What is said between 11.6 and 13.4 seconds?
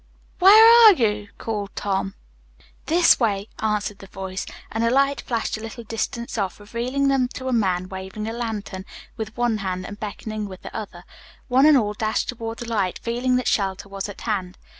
and all dashed toward the light, feeling